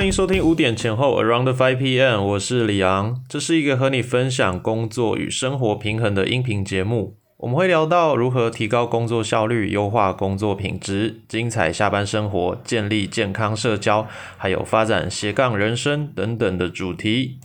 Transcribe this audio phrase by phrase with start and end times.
[0.00, 7.18] 欢迎收听五点前后 Around Five PM，我是李昂，这是一个和你分享工作与生活平衡的音频节目。
[7.36, 14.08] 我们会聊到如何提高工作效率、优化工作品质、精彩下班生活、建立健康社交，
[14.38, 17.36] 还有发展斜杠人生等等的主题。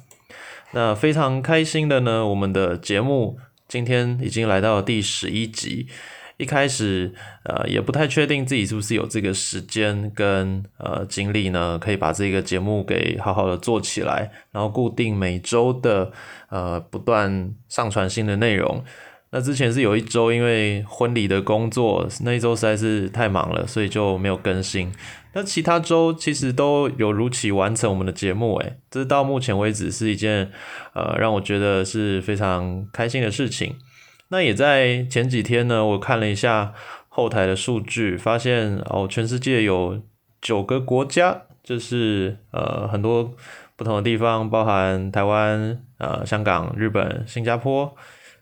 [0.72, 3.38] 那非常开心的呢，我们的节目
[3.68, 5.87] 今天已经来到第十一集。
[6.38, 7.14] 一开始，
[7.44, 16.12] 呃，也不太确定自己是不是有这个时间跟呃精力呢，可以把这个节目给好好的做起来，然后固定每周的
[16.50, 18.84] 呃不断上传新的内容。
[19.32, 24.92] 那之前是有一周因为婚礼的工作，那一周实在是太忙了，所以就没有更新。
[25.34, 30.52] 那其他周其实都有如期完成我们的节目，诶，这到目前为止是一件
[30.93, 33.76] 呃让我觉得是非常开心的事情。
[34.30, 36.73] 那也在前几天呢，我看了一下
[37.08, 40.02] 后台的数据，发现哦，全世界有
[40.42, 43.36] 九个国家，就是呃很多
[43.76, 47.96] 不同的地方，包含台湾、呃香港、日本、新加坡、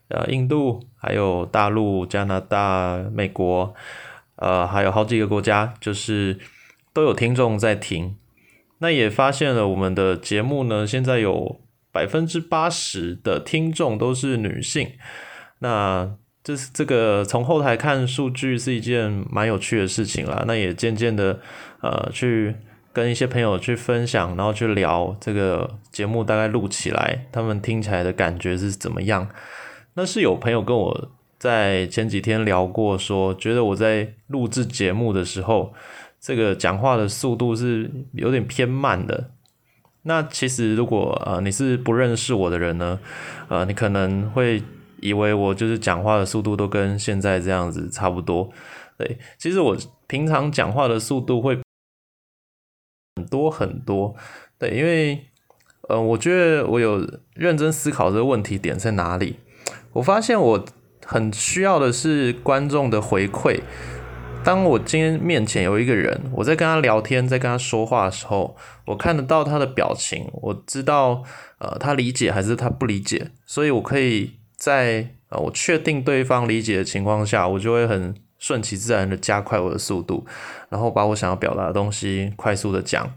[0.08, 3.74] 呃印度，还有大陆、加拿大、美国，
[4.36, 6.38] 呃还有好几个国家，就是
[6.92, 8.16] 都有听众在听。
[8.78, 11.60] 那也发现了我们的节目呢，现在有
[11.92, 14.92] 百分之八十的听众都是女性。
[15.64, 16.06] 那
[16.42, 20.44] 这是这个从后台看数据是一件蛮有趣的事情啦。
[20.46, 21.40] 那也渐渐的
[21.80, 22.54] 呃去
[22.92, 29.26] 跟一些朋友去分享，然后去聊这个节目大概录起来，他们听起来的感觉是怎么样？
[29.94, 35.72] 那是有朋友跟我在前几天聊过，说觉得我在录制节目的时候，
[36.20, 39.30] 这个讲话的速度是有点偏慢的。
[40.02, 43.00] 那其实如果呃你是不认识我的人呢，
[43.48, 44.62] 呃你可能会。
[45.04, 48.50] 以为我就是讲话的速度都跟现在这样子差不多，
[48.96, 51.58] 对，其实我平常讲话的速度会
[53.16, 54.16] 很多很多，
[54.58, 55.26] 对，因为
[55.90, 59.36] 呃，我觉得我有认真思考这个问题点在哪里，
[59.92, 60.64] 我发现我
[61.04, 63.60] 很需要的是观众的回馈。
[64.42, 71.22] 当我今天面前有一个人，我在跟他聊天，在跟他说话的时候，我看得到他的表情，我知道
[71.58, 74.38] 呃他理解还是他不理解，所以我可以。
[74.64, 80.24] 在呃，我确定对方理解的情况下，我就会很顺其自然的加快我的速度，
[80.70, 83.12] 然后把我想要表达的东西快速的讲。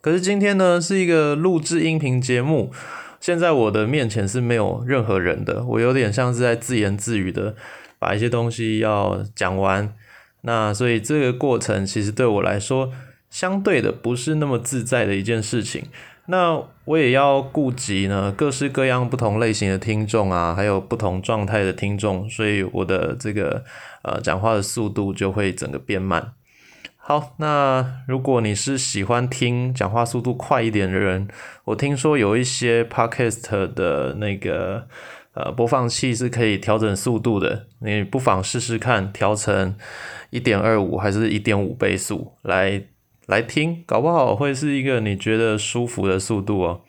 [0.00, 2.72] 可是今天呢，是一个录制音频节目，
[3.20, 7.54] 现在我的面前是没有任何人的，我有点像是在自言自语的
[7.98, 9.94] 把一些东西要讲完。
[10.40, 12.90] 那所以这个过程其实对我来说，
[13.28, 15.84] 相对的不是那么自在的一件事情。
[16.30, 23.64] 那我也要顾及呢，各式各样不同类型的听众啊，还有不同状态的听众，所以我的这个
[24.02, 26.32] 呃讲话的速度就会整个变慢。
[26.96, 31.26] 好，那如果你是喜欢听讲话速度快一点的人，
[31.64, 34.86] 我听说有一些 podcast 的那个
[35.34, 39.74] 呃播放器是可以调整速度的，你不妨试试看，调成
[40.30, 42.84] 一点二五还是一点五倍速来。
[43.30, 46.80] 来听，搞不好会是一个你觉得舒服的速度哦。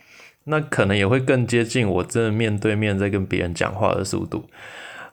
[0.46, 4.50] 那可能也会更接近我真的面对面在跟别人讲话的速度。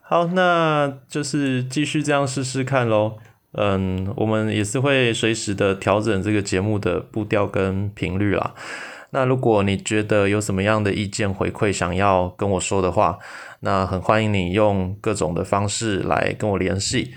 [0.00, 3.18] 好，那就是继续这样试试看喽。
[3.52, 8.54] 嗯，我们也是会随时的调整这个节目的步调跟频率啦。
[9.10, 13.18] 那如果你觉得有什么样的意见回馈想要跟我说的话，
[13.60, 17.12] 那很欢迎你用各种的方式来跟我联系。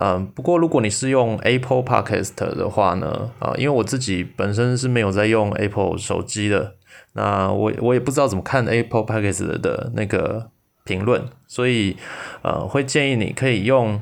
[0.00, 6.76] 嗯，不过如果你是用 Apple Podcast 的话呢，啊，因为我自己本身是没有在用 Apple 手机的，
[7.14, 10.50] 那我我也不知道怎么看 Apple Podcast 的那个
[10.84, 11.96] 评论，所以
[12.42, 14.00] 呃，会建议你可以用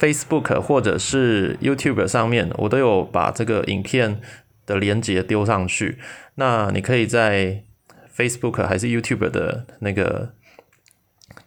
[0.00, 4.20] Facebook 或者是 YouTube 上面，我都有把这个影片
[4.64, 5.98] 的连接丢上去，
[6.36, 7.64] 那你可以在
[8.16, 10.30] Facebook 还是 YouTube 的那个。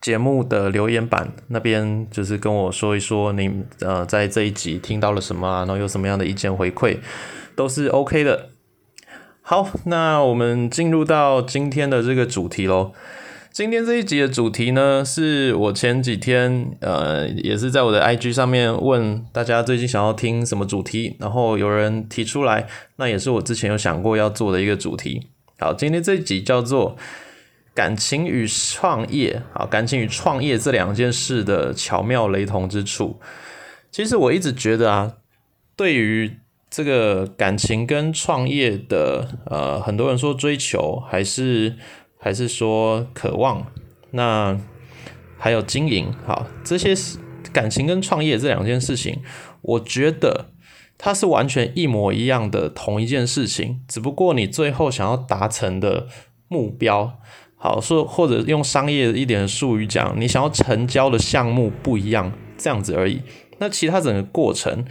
[0.02, 6.98] 节目的留言板那边，就是跟我说一说你呃在这一集听到了什么啊，然后有什么样的意见回馈，
[7.56, 8.50] 都是 OK 的。
[9.44, 12.94] 好，那我们进入到今天的这个主题喽。
[13.52, 22.66] 今天这一集的主题呢，是我前几天呃也是在我的 IG 上面问大家最近想要听什么主题，然后有人提出来，
[22.96, 25.28] 那也是我之前有想过要做的一个主题。
[25.60, 26.98] 好，今天这一集叫做。
[27.74, 33.20] 感情与创业，啊，感情与创业这两件事的巧妙雷同之处，
[33.90, 35.14] 其实我一直觉得啊，
[35.76, 36.38] 对于
[36.70, 41.76] 这个感情跟创业的，呃，很多人说追求，还是
[42.18, 43.66] 还是说渴望，
[44.12, 44.60] 那
[45.38, 46.94] 还有经营，好，这些
[47.54, 49.22] 感情跟创业这两件事情，
[49.62, 50.52] 我觉得
[50.98, 56.08] 它是完全一模一样的同一件事情，只不过你最后想要达成的
[56.48, 57.20] 目标，
[57.62, 63.22] 好说或者用商业一点的术语讲，你想要成交的项目不一样，这样子而已。
[63.60, 64.84] 那其他整个过程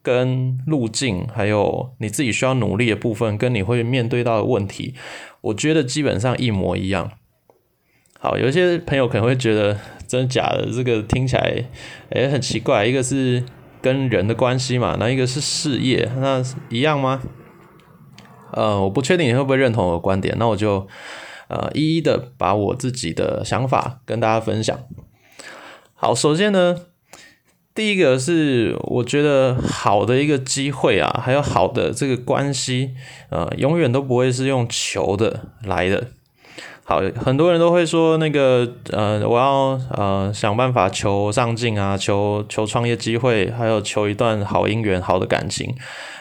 [0.00, 4.94] 跟路径，还有你自己需要努力的部分，跟你会面对到的问题，
[5.40, 7.10] 我觉得基本上一模一样。
[8.20, 9.76] 好，有一些朋友可能会觉得
[10.06, 11.64] 真的假的，这个听起来
[12.10, 13.44] 诶很奇怪，一个是。
[13.82, 17.20] 跟人的关系嘛，那一个是事业，那一样吗？
[18.52, 20.86] 呃，我不确定你会不会认同我的观点，那我就
[21.52, 24.78] 呃一一的把我自己的想法跟大家分享。
[25.94, 26.76] 好，首先呢，
[27.74, 32.94] 第一个是我觉得好的一个机会啊，还有好的这个关系，
[33.30, 36.08] 呃，永远都不会是用求的来的。
[36.84, 45.76] 好，很多人都会说那个呃，我要呃想办法求上进啊，求求创业机会，还有求一段好姻缘、好的感情。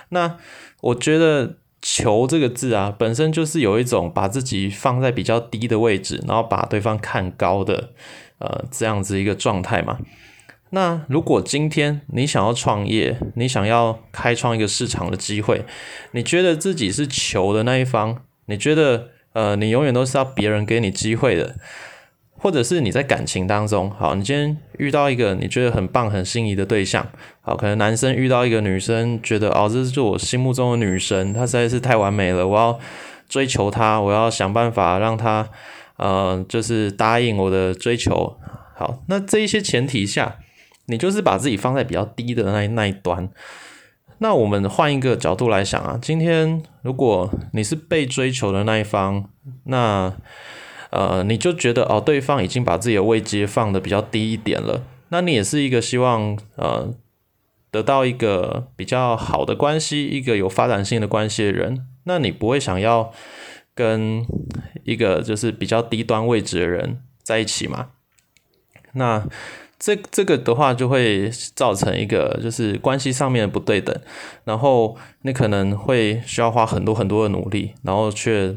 [0.09, 0.37] 那
[0.81, 7.91] 我觉得“求”这个字啊，本身就是有一种把自己放在比较低的位置，然后把对方看高的
[8.39, 9.99] 呃这样子一个状态嘛。
[10.69, 15.65] 那如果今天你想要创业，你想要开创一个市场的机会，
[16.11, 19.09] 你觉得自己是求的那一方，你觉得？
[19.33, 21.55] 呃，你永远都是要别人给你机会的，
[22.41, 27.07] 或者是你在感情当中，好，你今天遇到一个你觉得很棒、很心仪的对象，
[27.41, 32.79] 好，可能男生遇到一个女生，觉得哦，这是我心目中的女神，她实在是太完美了，我要
[33.29, 35.47] 追求她，我要想办法让她，
[35.97, 38.35] 呃，就是答应我的追求。
[38.75, 40.37] 好，那这一些前提下，
[40.87, 43.29] 你就是把自己放在比较低的那那一端。
[44.17, 49.29] 那我们换一个角度来想啊，今天如果你是被追求的那一方，
[49.65, 50.11] 那
[50.91, 56.93] 呃你就觉得哦，对方已经把自己的位阶放的比较低一点了，那你也是一个希望呃
[57.71, 63.11] 得到一个比较好的关系，一个有发展性的关系的人，那你不会想要
[63.73, 64.25] 跟
[64.83, 67.89] 一个就是比较低端位置的人在一起吗？
[68.93, 69.25] 那。
[69.83, 73.99] 这这个的话就会造成一个就是关系上面的不对等，
[74.43, 78.55] 然后你可能会需要花很多很多的努力，然后却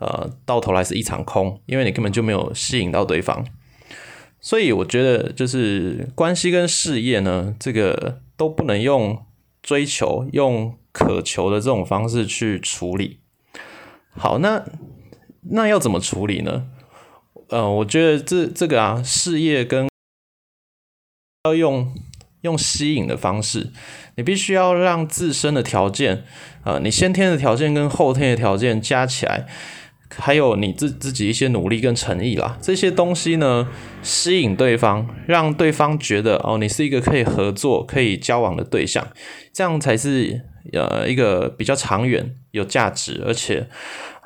[0.00, 3.46] 呃到头来是一场空，因为你根本就没有吸引到对方。
[4.40, 9.24] 所以我觉得就是关系跟事业呢，这个都不能用
[9.62, 13.20] 追求、用渴求的这种方式去处理。
[14.12, 14.64] 好，那
[15.50, 16.66] 那要怎么处理呢？
[17.50, 19.88] 呃，我觉得这这个啊，事业跟
[21.44, 21.94] 要用
[22.40, 23.70] 用吸引的方式，
[24.16, 26.24] 你必须要让自身的条件，
[26.64, 29.46] 呃，你先天的条件跟后天的条件加起来，
[30.16, 33.68] 还有你自自己一些努力跟诚意啦，这些东西呢，
[34.02, 39.06] 吸引对方，让对方觉得哦，你是一个可以合作、可以交往的对象，
[39.52, 43.68] 这样才是呃一个比较长远、有价值，而且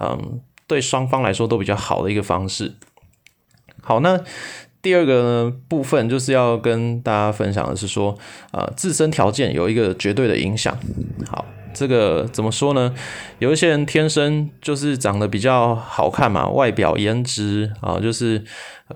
[0.00, 2.74] 嗯，对双方来说都比较好的一个方式。
[3.82, 4.20] 好，那。
[4.84, 8.18] 第二个呢部分就是要跟大家分享的是说，
[8.52, 10.78] 呃，自身条件有一个绝对的影响。
[11.26, 11.42] 好，
[11.74, 12.94] 这个怎么说呢？
[13.40, 18.38] 有一些人天生就是长得比较好看嘛，外表颜值啊，就是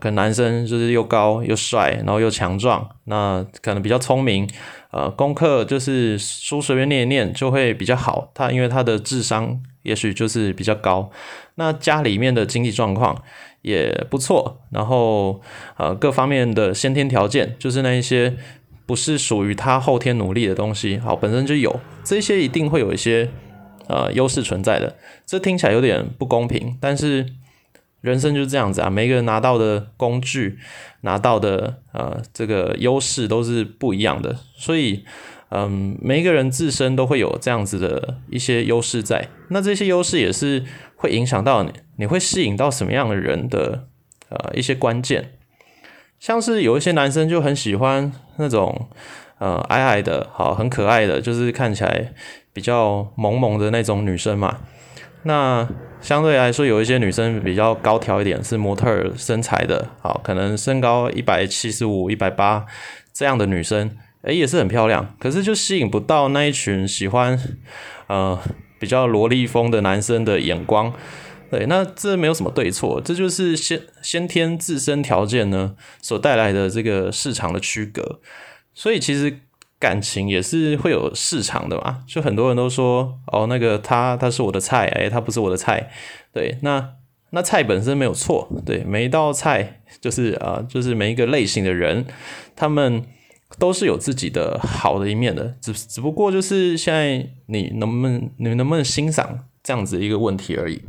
[0.00, 4.48] 可能男生就是又高又帅，然后又强壮，那可能比较聪明，
[4.92, 8.30] 呃，功课就是书随便念一念就会比较好。
[8.32, 11.10] 他因为他的智商也许就是比较高，
[11.56, 13.22] 那家里面的经济状况。
[13.60, 15.42] 也不错，然后
[15.76, 18.36] 呃各方面的先天条件，就是那一些
[18.88, 23.28] 不是属于他后天努力的东西，好本身就有这些，一定会有一些
[23.86, 24.96] 呃优势存在的。
[25.26, 27.26] 这听起来有点不公平，但是
[28.00, 30.58] 人生就是这样子啊，每个人拿到的工具、
[31.02, 35.04] 拿到的呃这个优势都是不一样的，所以
[35.50, 40.64] 嗯每一个人自身都会有这样子的一些优势在，那这些优势也是。
[41.00, 43.86] 会影响到你，你会吸引到什么样的人的
[44.30, 45.37] 呃一些关键，
[46.18, 48.88] 像是有一些男生就很喜欢那种
[49.38, 52.12] 呃矮矮的，好很可爱的，就是看起来
[52.52, 54.58] 比较萌萌的那种女生嘛。
[55.22, 55.68] 那
[56.00, 62.64] 相对来说，有一些女生比较高挑一点，是模特身材的，好可能身高一百七十五、一百八
[63.12, 63.90] 这样的女生，
[64.22, 67.38] 诶也是很漂亮，可是就吸引不到那一群喜欢
[68.06, 68.38] 呃。
[68.80, 70.92] 比较萝莉风的男生的眼光，
[71.50, 78.20] 对，那这没有什么对错，这就是先先天自身条件呢所带来的这个市场的区隔。
[78.74, 79.40] 所以其实
[79.78, 85.90] 感情也是会有市场的嘛，就很多人都说哦，那个他他是我的菜，哎，他不是我的菜，
[86.32, 86.94] 对，那
[87.30, 92.04] 那菜本身没有错，对，每一道菜就是啊，就是每一个类型的人，
[92.54, 93.04] 他们
[93.58, 100.80] 都是有自己的好的一面的，只只不过就是现在你能不能你能不能欣赏这样子一个问题而已。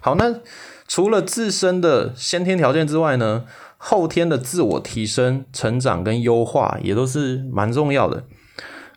[0.00, 0.40] 好，那
[0.88, 3.44] 除了自身的先天条件之外呢，
[3.76, 8.24] 后天的自我提升、成长跟优化也都是蛮重要的。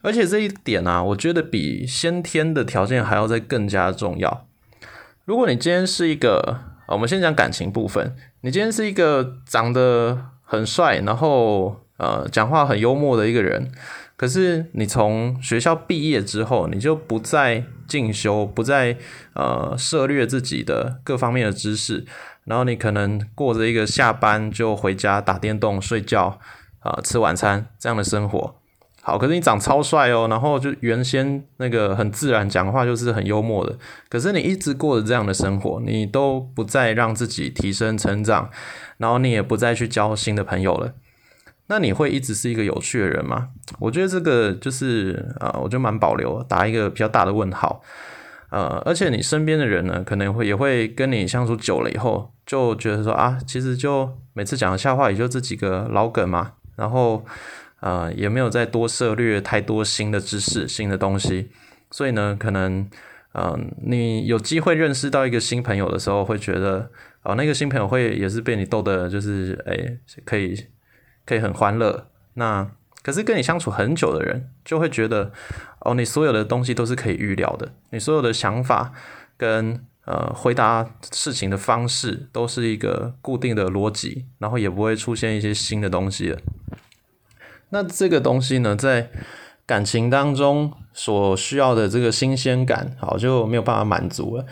[0.02, 4.48] 而且这一点啊，我觉得比先天的条件还要再更加重要。
[5.26, 13.72] 如果你今天是一个，我们先讲感情部分，你今天是一个长得很帅，然后呃讲话很幽默的一个人，
[14.24, 18.96] 可是你从学校毕业之后，你就不再进修，不再
[19.34, 22.06] 呃涉猎自己的各方面的知识，
[22.46, 26.40] 然后你可能过着一个下班就回家打电动、睡觉
[26.80, 28.56] 啊、吃晚餐这样的生活。
[29.02, 33.78] 好，可是你长超帅哦，然后就原先那个很自然讲话就是很幽默的，
[34.08, 38.50] 可是你一直过着这样的生活，你都不再让自己提升成长，
[38.96, 40.94] 然后你也不再去交新的朋友了，
[41.68, 43.50] 那你会一直是一个有趣的人吗？
[43.80, 47.82] 我觉得这个就是啊，我觉得蛮保留，打一个比较大的问号。
[48.50, 57.26] 呃，而且你身边的人呢，可能会也会跟你相处久了以后，就觉得说啊，其实就每次讲的笑话也就这几个老梗嘛，然后。
[57.86, 61.50] 呃，也没有再多涉略太多新的知识、新的东西，
[61.92, 62.90] 所以呢，可能，
[63.34, 66.90] 嗯，你有机会认识到一个新朋友的时候，会觉得，
[67.24, 70.58] 哦，那个新朋友会也是被你逗的，就是，哎，可以，
[71.26, 72.08] 可以很欢乐。
[72.36, 72.70] 那
[73.02, 75.32] 可是跟你相处很久的人，就会觉得，
[75.80, 78.94] 哦，你所有的东西都是可以预料的，你所有的想法
[79.36, 86.40] 跟呃回答事情的方式都是一个固定的逻辑，然后也不会出现一些新的东西了。
[87.70, 89.10] 那这个东西呢，在
[89.66, 94.46] 感情当中所需要的这个新鲜感，好就没有办法满足了。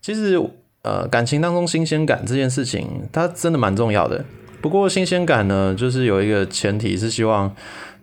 [0.00, 0.40] 其实，
[0.82, 4.24] 呃，感情当中新鲜感这件事情，它真的蛮重要的。
[4.62, 7.54] 不过，新鲜感呢，就是有一个前提是希望，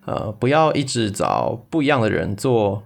[0.06, 2.84] 呃，不要一直找不一样的人做。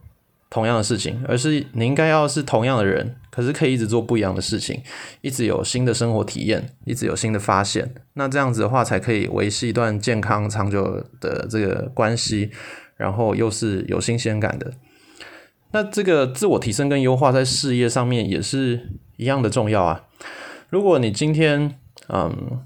[0.49, 4.79] 同样的事情，而是你应该要是同样的人，可是可以一直做不一样的事情，
[5.21, 7.91] 一直有新的生活体验，一直有新的发现。
[8.13, 12.51] 那这样子的话，才可以维系一段健康长久的这个关系，
[12.97, 14.71] 然后又是有新鲜感的。
[15.71, 20.03] 那这个自我提升跟优化在事业上面也是一样的重要啊。
[20.69, 21.73] 如果你今天，
[22.09, 22.61] 嗯，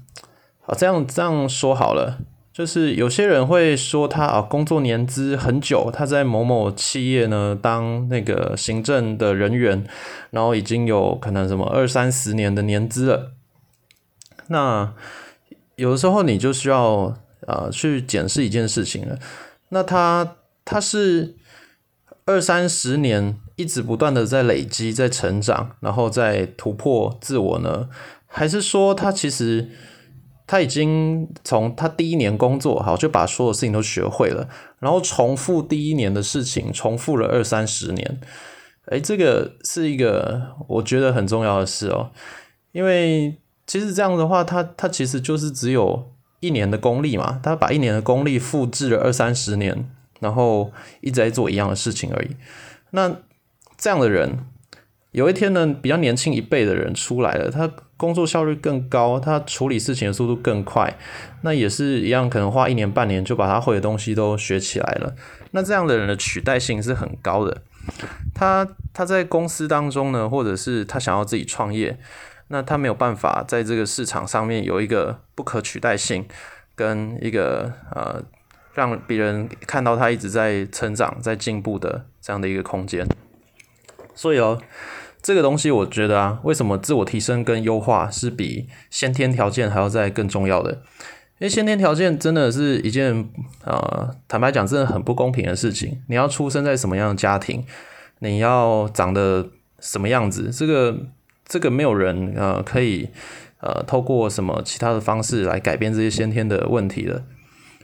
[0.68, 2.18] 啊，这样这样说好了。
[2.52, 9.86] 就是有些人会说他啊，工作年资很久，他在某某企业呢当那个行政的人员，
[10.30, 13.30] 然后已经有可能什么二三十年的年资了。
[14.48, 14.92] 那
[15.76, 19.16] 有的时候你就需要啊去检视一件事情了。
[19.68, 21.36] 那他他是
[22.24, 27.88] 二三十年一直不断的在累积、在成长，然后在突破自我呢，
[28.26, 29.70] 还是说他其实？
[30.48, 34.48] 他已经从他第一年工作好就把所有事情都学会了，
[34.80, 38.20] 然后重复第一年的事情，重复了二三十年。
[38.86, 42.10] 哎，这个是一个我觉得很重要的事哦，
[42.72, 43.36] 因为
[43.66, 49.88] 其实这样的话，他他其实就是只有一年的功力嘛，他把一年的功力复制了二三十年，
[50.20, 52.34] 然后一直在做一样的事情而已。
[52.90, 53.14] 那
[53.76, 54.38] 这样的人。
[55.12, 60.96] 有一天呢，比较年轻一辈的人出来了，他工作效率更高，他处理事情的速度更快，
[61.42, 65.14] 那也是一样，可能花一年半年就把他会的东西都学起来了。
[65.50, 67.62] 那这样的人的取代性是很高的。
[68.32, 68.64] 他
[68.94, 71.98] 他在公司当中呢，或者是他想要自己创业，
[72.46, 76.24] 那他没有办法在这个市场上面有一个不可取代性，
[76.76, 78.22] 跟一个呃
[78.74, 83.04] 让别人看到他一直在成长、在进步的这样的一个空间。
[84.14, 84.62] 所以哦。
[85.20, 90.82] 这个东西，我觉得啊，为什么自我提升跟优化是比先天条件还要再更重要的？
[91.40, 93.28] 因为先天条件真的是一件
[93.64, 96.02] 呃，坦白讲，真的很不公平的事情。
[96.08, 97.64] 你要出生在什么样的家庭，
[98.18, 99.48] 你要长得
[99.78, 100.96] 什么样子，这个
[101.46, 103.08] 这个没有人呃可以
[103.60, 107.22] 呃透过什么其他的方式来改变这些先天的问题的。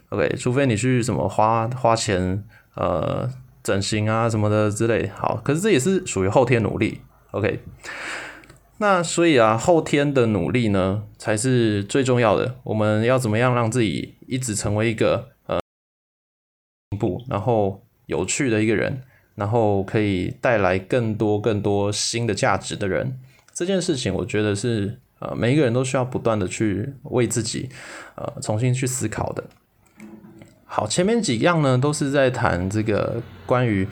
[0.09, 2.43] OK，除非你去什么花花钱
[2.75, 3.29] 呃
[3.63, 5.09] 整形啊什么的之类。
[5.15, 7.01] 好，可是这也是属于后天努力。
[7.35, 7.59] OK，
[8.79, 12.55] 那所以啊，后天的努力呢，才是最重要的。
[12.63, 15.59] 我们要怎么样让自己一直成为一个呃
[16.91, 19.03] 进步，然后有趣的一个人，
[19.35, 23.19] 然后可以带来更多更多新的价值的人？
[23.53, 27.69] 这件事情，我觉得是呃每一个人都需要不断的去为自己
[28.15, 29.43] 呃重新去思考的。
[30.67, 33.89] 好，前面几样呢，都是在谈这个关于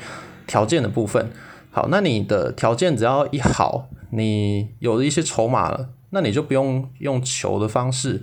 [0.46, 1.28] 条件的部分。
[1.75, 8.23] 好，那你的条件只要一好，你有了一些筹码了，那你就不用用求的方式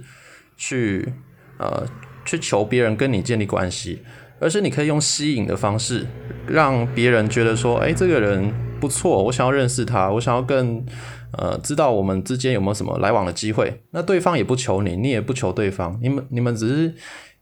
[0.56, 1.12] 去
[1.58, 1.84] 呃
[2.24, 4.04] 去求别人跟你建立关系，
[4.40, 6.06] 而是你可以用吸引的方式，
[6.48, 10.86] 让别人觉得说，哎，这个人不错，我想要认识他，我想要更
[11.32, 13.82] 呃知道我们之间有没有什么来往的机会。
[13.90, 16.94] 那对方也不求你，你也不求对方，你们你们只是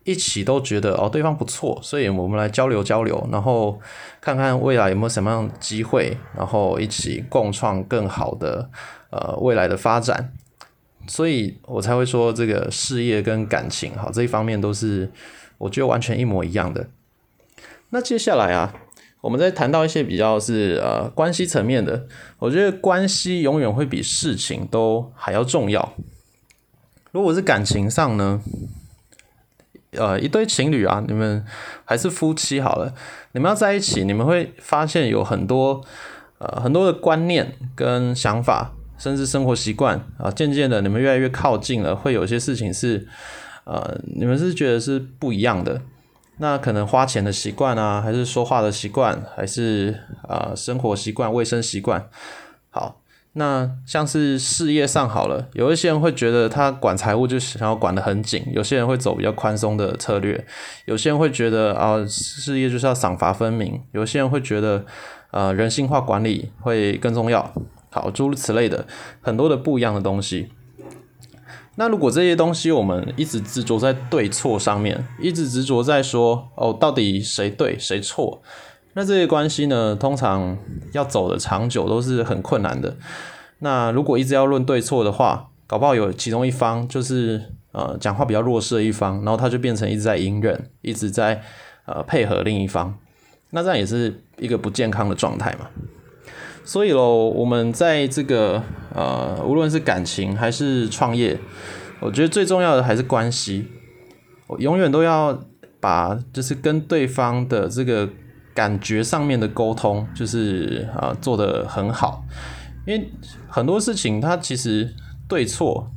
[0.07, 3.77] 一起都觉得哦对方不错，所以我们来交流交流，然后
[4.21, 8.69] 看看未来有没有什么样的机会，然后一起共创更好的
[9.09, 10.31] 呃未来的发展。
[11.07, 15.11] 所以我才会说，这个事业跟感情，好这一方面都是
[15.57, 16.87] 我觉得完全一模一样的。
[17.89, 18.73] 那接下来啊，
[19.19, 22.07] 我们再谈到一些比较是呃关系层面的，
[22.39, 25.93] 我觉得关系永远会比事情都还要重要。
[27.11, 28.41] 如果是感情上呢，
[29.97, 31.43] 呃一对情侣啊，你们
[31.85, 32.93] 还是夫妻好了，
[33.33, 35.83] 你们要在一起，你们会发现有很多
[36.37, 38.73] 呃很多的观念跟想法。
[38.99, 43.07] 甚至生活习惯啊，渐渐的你们越来越靠近了，会有些事情是，
[43.63, 45.79] 呃，你们是觉得是不一样的。
[46.37, 52.09] 那可能花钱的习惯啊，还是说话的习惯，还是啊生活习惯、卫生习惯。
[52.71, 52.99] 好，
[53.39, 60.43] 那像是事业上好了，有一些人会觉得他管财务就想要管得很紧，有些人会走比较宽松的策略，
[60.85, 64.83] 有些人会觉得啊事业就是要赏罚分明，有些人会觉得
[65.29, 67.53] 呃人性化管理会更重要。
[67.91, 68.87] 好，诸如此类的
[69.21, 70.49] 很多的不一样的东西。
[71.75, 78.41] 那如果这些东西我们一直执着在对错上面，一直执着在说哦，到底谁对谁错，
[78.97, 80.57] 那这些关系呢，通常
[80.91, 82.97] 要走的长久都是很困难的。
[83.59, 87.39] 那如果一直要论对错的话，搞不好有其中一方就是
[87.73, 91.39] 呃讲话比较弱势的一方，然后他就变成一直在隐忍，一直在
[91.85, 92.97] 呃配合另一方，
[93.51, 95.67] 那这样也是一个不健康的状态嘛。
[96.65, 98.63] 所以喽，我们在这个
[98.95, 101.37] 呃，无论是感情还是创业，
[101.99, 103.67] 我觉得最重要的还是关系。
[104.47, 105.39] 我永远都要
[105.79, 108.09] 把就是跟对方的这个
[108.57, 112.25] 感觉上面的沟通，就是啊做得很好。
[112.87, 113.07] 因为
[113.47, 114.91] 很多事情它其实
[115.27, 115.91] 对错，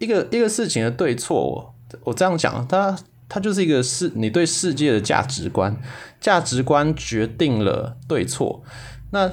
[0.00, 5.76] 一个一个事情的对错，我这样讲，它它就是一个世你对世界的价值观，
[6.20, 8.60] 价值观决定了对错。
[9.12, 9.30] 那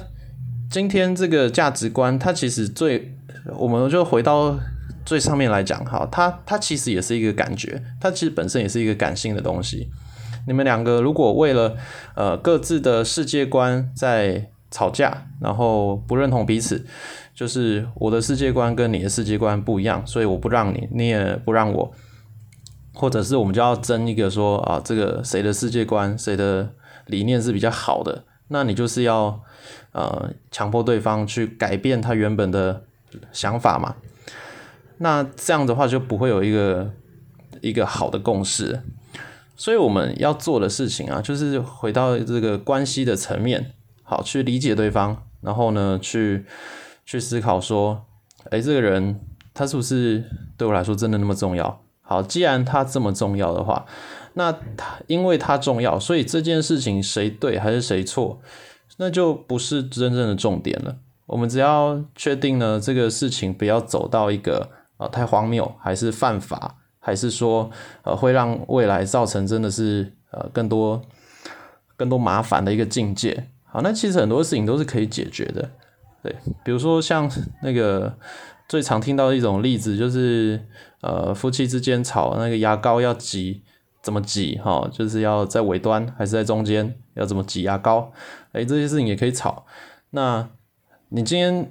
[0.70, 3.12] 今天这个价值观，它其实最，
[3.56, 4.56] 我们就回到
[5.04, 9.90] 最上面来讲哈，它它其实也是一个感觉，它其实本身也是一个感性的东西。
[10.46, 11.76] 你们两个如果为了
[12.14, 16.86] 呃各自的世界观在吵架，然后不认同彼此，
[17.34, 21.92] 就是我的世界观跟你的世界观不一样，所以我不让你，你也不让我，
[22.94, 26.70] 或者是我们就要争一个说啊，这个谁的世界观，谁的
[27.06, 29.42] 理念是比较好的，那你就是要。
[29.92, 32.82] 呃，强迫对方去改变他原本的
[33.32, 33.96] 想法嘛？
[34.98, 36.92] 那这样的话就不会有一个
[37.62, 38.82] 一个好的共识。
[39.56, 46.44] 所以我们要做的事情啊，就是回到这个关系的层面，好去理解对方，然后呢，去
[47.04, 48.04] 去思考说，
[48.50, 49.20] 哎，这个人
[49.54, 50.24] 他是不是
[50.56, 51.80] 对我来说真的那么重要？
[52.02, 53.86] 好，既然他这么重要的话，
[54.34, 58.40] 那他因为他重要，所以这件事情谁对还是谁错？
[58.98, 60.96] 那就不是真正的重点了。
[61.26, 67.70] 我们只要确定呢，这个事情不要走到一个啊太荒谬，还是犯法，还是说
[68.02, 71.00] 呃会让未来造成真的是呃更多
[71.96, 73.48] 更多麻烦的一个境界。
[73.62, 75.70] 好，那其实很多事情都是可以解决的。
[76.20, 77.30] 对，比如说像
[77.62, 78.12] 那个
[78.68, 80.60] 最常听到的一种例子，就是
[81.02, 83.62] 呃夫妻之间吵那个牙膏要挤。
[84.02, 84.88] 怎么挤哈？
[84.92, 86.94] 就是要在尾端还是在中间？
[87.14, 88.12] 要怎么挤牙膏？
[88.52, 89.66] 哎，这些事情也可以吵。
[90.10, 90.48] 那
[91.08, 91.68] 你今天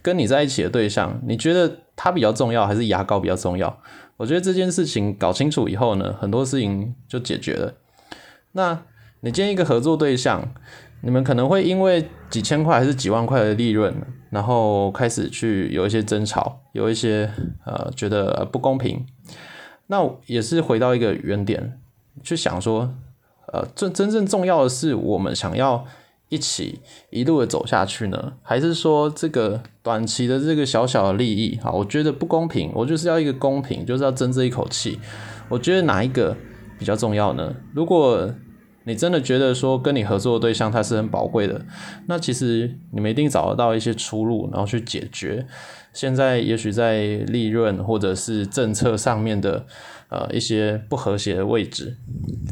[0.00, 3.78] 跟你在一起的对象，你觉得他比较重要还是牙膏比较重要？
[4.16, 7.74] 我觉得这件事情搞清楚以后呢，很多事情就解决了。
[8.52, 8.82] 那
[9.20, 10.54] 你建一个合作对象，
[11.02, 13.94] 你们可能会因为几千块还是几万块的利润，
[14.30, 17.30] 然后开始去有一些争吵，有一些
[17.64, 19.04] 呃觉得不公平。
[19.88, 21.78] 那也是回到一个原点，
[22.22, 22.92] 去想说，
[23.52, 25.84] 呃，真真正重要的是我们想要
[26.28, 34.98] 一起一路的走下去呢，还是说这个短期的这个小小的利益，哈，我觉得不公平，我就是要一个公平，就是要争这一口气。
[35.48, 36.36] 我觉得哪一个
[36.78, 37.54] 比较重要呢？
[37.72, 38.34] 如果
[38.84, 41.64] 你真的觉得说跟你合作的对象他是很宝贵的，
[42.06, 45.46] 那其实你们一定找得到一些出路，然后去解决。
[45.92, 49.64] 现在也许在利润或者是政策上面的
[50.08, 51.96] 呃一些不和谐的位置，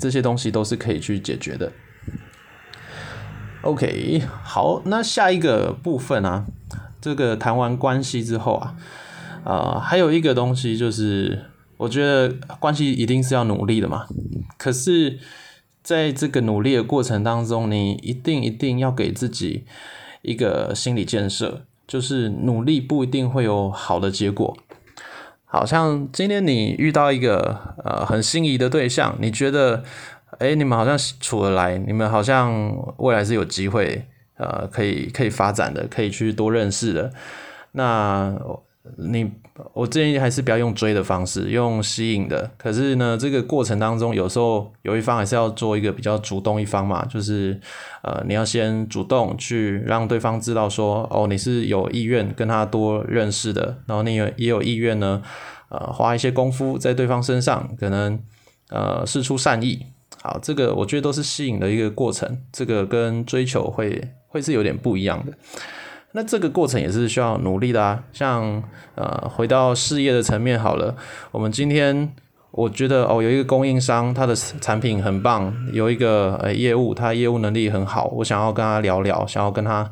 [0.00, 1.70] 这些东西都是可以去解决的。
[3.64, 6.44] OK，好，那下一个部分啊，
[7.00, 8.76] 这个谈完关系之后啊，
[9.42, 11.46] 啊，还有一个东西就是
[11.78, 14.04] 我觉得关系一定是要努力的嘛。
[14.58, 15.18] 可是，
[15.82, 19.64] 在这个努力的过程当中，你一定一定要给自己
[20.20, 24.54] 一个心理建设，就是努力不一定会有好的结果。
[25.46, 29.84] 好像今天你遇到一个呃很心仪的对象，你觉得，
[30.38, 37.12] 哎，你们好像处得来，你们好像未来是有机会，呃，可以可以发展的，可以去多认识的，
[37.72, 38.36] 那。
[38.98, 39.32] 你
[39.72, 42.50] 我建议还是不要用追的方式，用吸引的。
[42.58, 47.58] 可是呢，这个过程当中，有时候有一方还是要做一个比较主动一方嘛，就是
[48.02, 55.22] 呃，你要先主动去让对方知道说，哦，你是有意愿跟他多认识的，然后你也也有意愿呢，
[55.70, 58.20] 呃，花一些功夫在对方身上，可能
[58.68, 59.86] 呃，事出善意。
[60.26, 65.32] 好，这个我觉得都是吸引的一个过程，这个跟追求会会是有点不一样的。
[66.12, 68.62] 那这个过程也是需要努力的啊，像
[68.94, 70.96] 呃回到事业的层面好了，
[71.30, 72.10] 我们今天
[72.52, 79.90] 我觉得哦有一个供应商，他的产品很棒，有一个呃业务，他业务能力很好，我想要跟他聊聊，想要跟他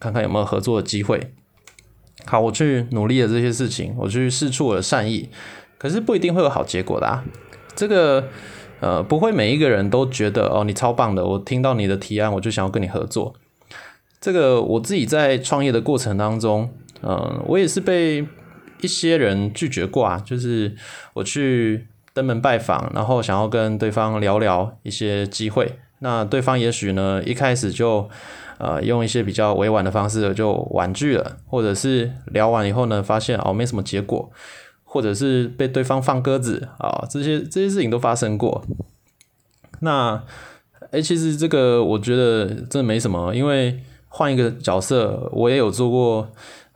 [0.00, 1.34] 看看有没有合作的机会。
[2.24, 5.28] 好，我去努力的这些事情，我去试出我的善意，
[5.76, 7.22] 可是不一定会有好结果的啊。
[7.74, 8.28] 这个
[8.80, 13.34] 呃不会每一个人都觉得哦你超棒的，我听到你的提案，我就想要跟你合作。
[14.20, 16.70] 这个我自己在创业的过程当中，
[17.02, 18.26] 嗯，我也是被
[18.80, 20.20] 一些人拒绝过啊。
[20.24, 20.74] 就是
[21.14, 28.08] 我去登门拜访，然后想要跟对方聊聊一些机会，那对方也许呢一开始就
[28.58, 34.28] 呃用一些比较委婉的方式就婉拒了，或者是聊完以后呢发现哦没什么结果，
[34.88, 38.64] 或者是被对方放鸽子啊，这些这些事情都发生过。
[39.82, 40.24] 那
[40.90, 43.78] 哎，其实这个我觉得这没什么，因为。
[44.10, 46.26] 换一个角色，我也有做过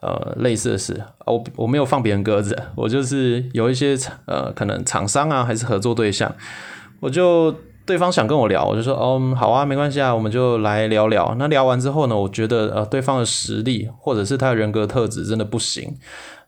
[0.00, 1.02] 呃类似的事。
[1.24, 3.96] 我我没有放别人鸽子，我就是有一些
[4.26, 6.32] 呃可能厂商啊，还是合作对象，
[7.00, 7.50] 我就
[7.86, 11.34] 对方想跟我聊，我就说哦好啊，没关系啊，我们就来聊聊。
[11.38, 15.96] 那聊完之后呢，我觉得呃对方的实力或者是他的人格特质真的不行，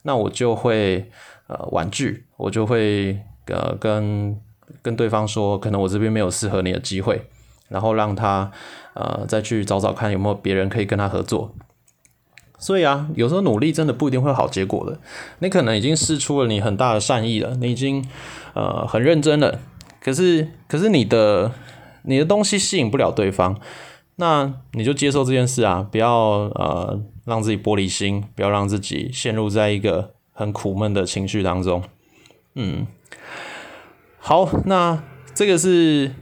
[0.03, 1.11] 那我就会
[1.47, 4.39] 呃婉拒，我就会呃跟
[4.83, 7.29] 跟对方说，可能我这边没有适合你的机会。
[7.69, 8.53] 然后让他，
[8.93, 11.55] 呃，再去找找看有没有别人可以跟他合作。
[12.59, 15.01] 所以啊，有时候努力真的不一定会有好结果的。
[15.39, 18.07] 你可能已经试出了你很大的善意了，你已经
[18.53, 19.59] 呃很认真了，
[20.01, 21.53] 可是可是你的
[22.03, 23.59] 你的东西吸引不了对方，
[24.17, 31.83] 那你就接受这件事啊，不要呃让自己玻璃心，不要让自己陷入在一个很苦闷的情绪当中。
[32.55, 32.87] 嗯，
[34.19, 35.03] 好，那
[35.35, 36.15] 这个是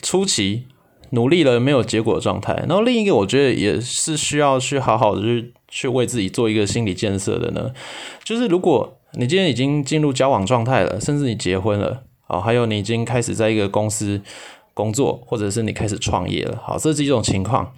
[0.00, 0.68] 初期。
[1.10, 7.70] 努力了没有结果的状态，然后另一个我觉得也是需要去好好的去去为自己做一个心理建设的呢，
[8.24, 14.20] 就是如果你今天已经进入交往状态了，甚至你结婚了，好，还有你已经开始在一个公司
[14.72, 17.72] 工作，或者是你开始创业了，好，这是一种情况，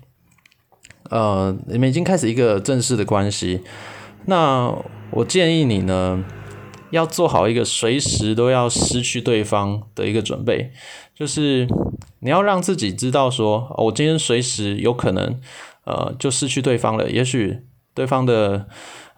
[1.10, 3.60] 呃，你们已经开始一个正式的关系，
[4.24, 4.74] 那
[5.10, 6.24] 我建议你呢，
[6.90, 10.72] 要做好一个随时都要失去对方的一个准备。
[11.14, 11.66] 就是
[12.20, 15.40] 你要让自己知道，说我今天随时有可能，
[15.84, 17.10] 呃，就失去对方了。
[17.10, 17.60] 也许
[17.94, 18.66] 对方的，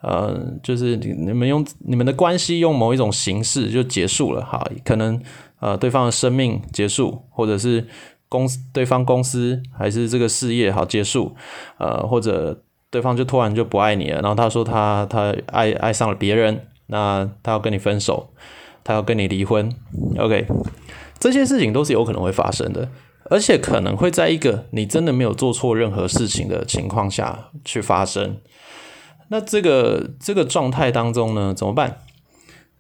[0.03, 5.20] 呃，就是你们用你们的关系用某一种形式就结束了，哈，可能
[5.59, 7.88] 呃对方的生命结束，或者是
[8.29, 11.35] 公对方公司还是这个事业好结束，
[11.79, 18.31] 呃，或者对方就突然就不爱你了，然后他说他他爱爱上了别人，那他要跟你分手，
[18.83, 19.70] 他要跟你离婚
[20.18, 20.46] ，OK。
[21.18, 22.88] 这些事情都是有可能会发生的，
[23.24, 28.37] 而且可能会在一个你真的没有做错任何事情的情况下去发生。
[29.29, 31.98] 那这个这个状态当中呢，怎么办？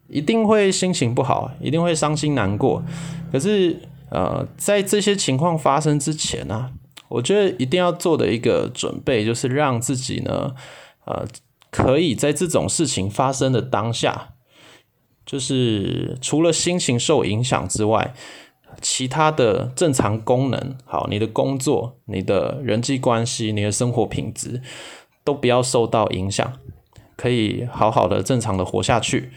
[0.08, 2.82] 一定会心情不好，一定会伤心难过。
[3.30, 3.78] 可是，
[4.10, 6.70] 呃，在这些情况发生之前呢，
[7.08, 10.54] 我觉得一定要做的一个准备，就是让自己呢，
[11.04, 11.26] 呃，
[11.70, 14.34] 可以在这种事情发生的当下。
[15.26, 18.14] 就是除了心情受影响之外，
[18.80, 24.62] 其他的正常功能，好，你的工作、你的人际关系、你的生活品质
[25.24, 26.50] 都不要受到影响，
[27.16, 29.32] 可以好好的、正常的活下去。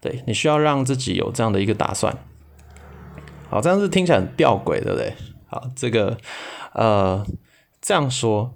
[0.00, 2.16] 对你需要让自己有这样的一个打算。
[3.48, 5.14] 好，这样子听起来很吊诡，对不对？
[5.46, 6.18] 好，这个
[6.76, 7.26] 呃，
[7.80, 8.54] 这样说，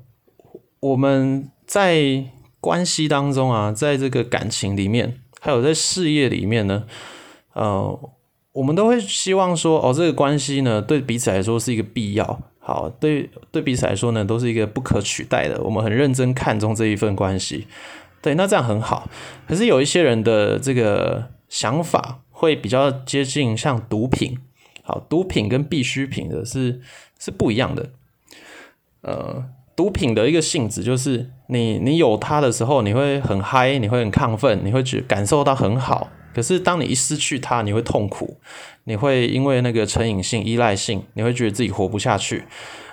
[0.79, 2.25] 我们在
[2.61, 5.21] 关系当中啊，在这个感情里面。
[5.43, 6.85] 还有在事业里面呢，
[7.55, 7.99] 呃，
[8.53, 15.59] 我们都会希望说，哦，这个关系呢，对彼此来说是一个必要，好，对对彼此来说呢，都是一个不可取代的。
[15.63, 17.67] 我们很认真看重这一份关系，
[18.21, 19.09] 对，那这样很好。
[19.49, 24.37] 可是有一些人的这个想法，会比较接近像毒品。
[24.83, 26.83] 好，毒品跟必需品的是
[27.19, 27.89] 是不一样的。
[29.03, 36.11] 呃，毒品的一个性质就是你你有它的时候，你会很嗨，你会很亢奋，你会觉感受到很好。
[36.35, 38.39] 可是当你一失去它，你会痛苦，
[38.85, 42.45] 你会因为那个成瘾性、依赖性，你会觉得自己活不下去，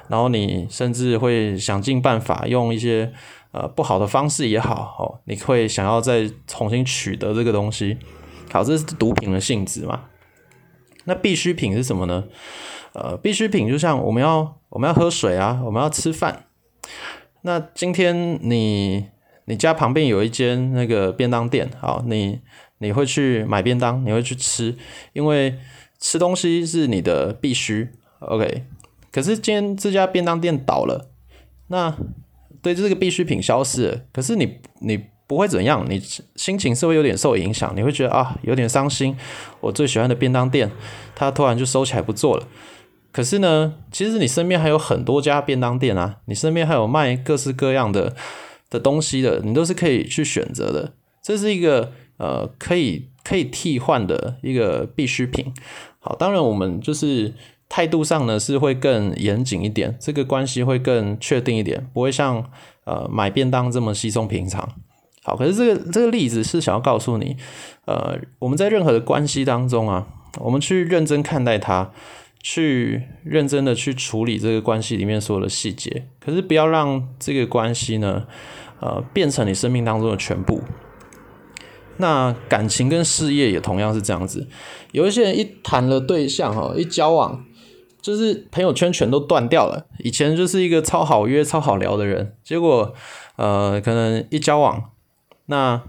[0.07, 3.11] 然后你甚至会想尽办法用一些
[3.51, 7.97] 呃不好的方式也好，哦，你会想要再重新取得这个东西。
[8.51, 10.05] 好，这是毒品的性质嘛？
[11.05, 12.23] 那必需品是什么呢？
[12.97, 16.45] 呃，必需品就像我们要我们要喝水啊，我们要吃饭。
[17.41, 19.05] 那今天你
[19.45, 22.41] 你家旁边有一间那个便当店，好，你
[22.79, 24.75] 你会去买便当，你会去吃，
[25.13, 25.57] 因为
[25.99, 27.89] 吃东西是你的必须。
[28.19, 28.63] OK，
[29.11, 31.09] 可是今天这家便当店倒了，
[31.67, 31.95] 那
[32.61, 35.05] 对这个必需品消失了，可是你你。
[35.29, 36.01] 不会怎样，你
[36.37, 39.13] 心情是会有点受影响，你会觉得啊有点伤心。
[39.59, 40.71] 我最喜欢的便当店，
[41.13, 42.47] 它突然就收起来不做了。
[43.11, 48.15] 可是呢，其实你身边还有很多家便当店啊，你身边还有卖各式各样的
[48.69, 50.93] 的东西的，你都是可以去选择的。
[51.21, 55.53] 这是一个呃可以可以替换的一个必需品。
[55.99, 57.33] 好，当然我们就是
[57.67, 62.43] 态度上呢是会更严谨一点，这个关系会更确定一点，不会像
[62.85, 64.69] 呃买便当这么稀松平常。
[65.23, 67.35] 好，可是这个这个例子是想要告诉你，
[67.85, 70.07] 呃，我们在任何的关系当中啊，
[70.39, 71.91] 我们去认真看待它，
[72.49, 78.25] 去认真的去处理这个关系里面所有的细节，可是不要让这个关系呢，
[78.79, 80.61] 呃，变成你生命当中的全部。
[81.97, 84.47] 那感情跟事业也同样是这样子，
[84.93, 87.43] 有一些人一谈了对象哈，一交往，
[87.99, 89.85] 就是朋友圈全都断掉了。
[89.99, 92.93] 以前就是一个超好约、超好聊的人，结果
[93.35, 94.91] 呃，可能一交往。
[95.47, 95.81] 那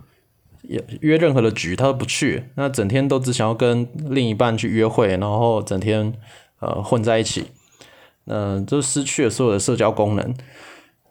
[0.62, 6.12] 约约任何的局他都不去，那整天都只想要跟另一半去约会，然后整天
[6.60, 7.44] 呃混在一起，
[8.26, 10.34] 嗯，就失去了所有的社交功能。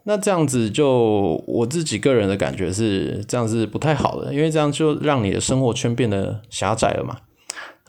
[0.04, 7.18] 那这样子就我自己个人的感觉是这样是不太好的，因为这样就让你的生活圈变得狭窄了嘛。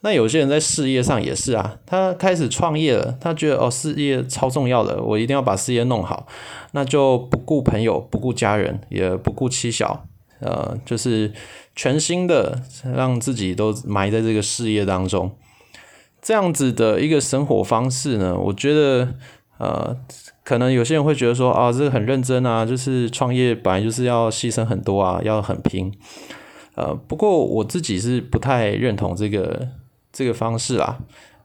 [0.01, 6.25] 那有些人在事业上也是啊，他开始创业了，他觉得哦事业超重要的，我一定要把事业弄好，
[6.71, 10.05] 那就不顾朋友，不顾家人，也不顾妻小。
[10.39, 11.33] 呃，就是
[11.75, 12.61] 全新的
[12.95, 15.29] 让自己都埋在这个事业当中，
[16.21, 19.15] 这样子的一个生活方式呢，我觉得
[19.57, 19.95] 呃，
[20.43, 25.91] 可能有些人会觉得说啊，这个很认真啊，就是创业本来就是要牺牲很多啊，要很拼。
[26.75, 29.67] 呃，不过我自己是不太认同这个
[30.13, 30.99] 这个方式啦。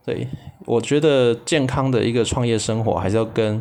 [0.05, 0.29] 对，
[0.67, 3.61] 我觉得健康的一个创业生活还是要跟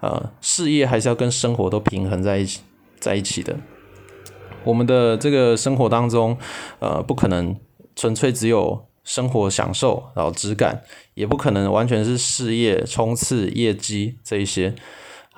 [0.00, 2.60] 呃事业还是要跟生活都平衡在一起
[3.00, 3.56] 在一起的。
[4.64, 6.36] 我们的这个生活当中，
[6.78, 7.56] 呃，不可能
[7.96, 10.82] 纯粹只有生活享受，然后质感，
[11.14, 14.74] 也不可能完全是事业冲刺业绩这一些，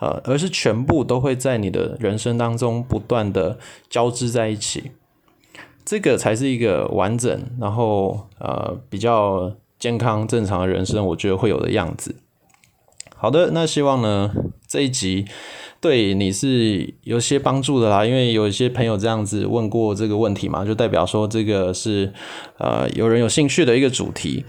[0.00, 4.90] 呃，而是全部都会在你的人生当中不断的交织在一起，
[5.84, 12.16] 这个才是一个完整，然后呃比较健康正常的人生，我觉得会有的样子。
[13.14, 14.32] 好的，那希望呢
[14.70, 15.26] 这一集。
[15.82, 22.12] 对你是有些帮助的啦，因为有一些朋友这样子问过这个问题嘛，就代表说这个是
[22.58, 24.44] 呃有人有兴趣的一个主题。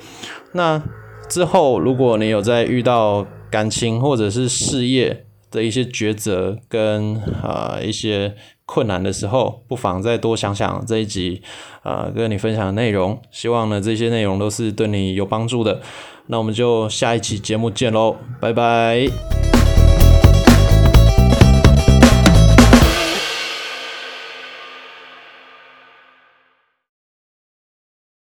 [0.51, 0.83] 那
[1.29, 11.41] 之后如果你有在遇到感情或者是事业的一些抉择跟呃一些困难的时候，不妨再多想想这一集
[11.83, 13.17] 呃跟你分享的内容。
[13.31, 15.79] 希望呢这些内容都是对你有帮助的。
[16.27, 19.50] 那我们就下一期节目见喽，拜拜。